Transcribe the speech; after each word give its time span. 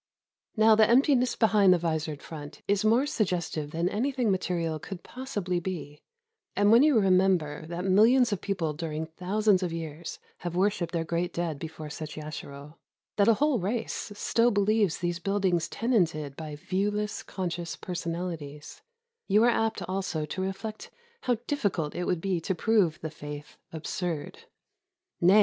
Now 0.57 0.73
the 0.73 0.89
emptiness 0.89 1.35
behind 1.35 1.71
the 1.71 1.77
visored 1.77 2.23
front 2.23 2.63
is 2.67 2.83
more 2.83 3.05
suggestive 3.05 3.69
than 3.69 3.87
anything 3.87 4.31
ma 4.31 4.37
terial 4.37 4.81
could 4.81 5.03
possibly 5.03 5.59
be; 5.59 6.01
and 6.55 6.71
when 6.71 6.81
you 6.81 6.99
remember 6.99 7.67
that 7.67 7.85
millions 7.85 8.33
of 8.33 8.41
people 8.41 8.73
during 8.73 9.05
thousands 9.05 9.61
of 9.61 9.71
years 9.71 10.17
have 10.39 10.55
wor 10.55 10.71
shiped 10.71 10.91
their 10.91 11.03
great 11.03 11.31
dead 11.33 11.59
before 11.59 11.91
such 11.91 12.15
yashiro,— 12.15 12.77
that 13.17 13.27
a 13.27 13.35
whole 13.35 13.59
race 13.59 14.11
still 14.15 14.49
believes 14.49 14.97
those 14.97 15.19
buildings 15.19 15.69
tenanted 15.69 16.35
by 16.35 16.55
viewless 16.55 17.21
conscious 17.21 17.75
personalities,— 17.75 18.81
you 19.27 19.43
are 19.43 19.49
apt 19.49 19.83
also 19.83 20.25
to 20.25 20.41
reflect 20.41 20.89
how 21.29 21.37
difficult 21.45 21.93
it 21.93 22.05
would 22.05 22.21
be 22.21 22.41
to 22.41 22.55
prove 22.55 22.99
the 23.01 23.11
faith 23.11 23.55
absurd. 23.71 24.45
Nay! 25.21 25.39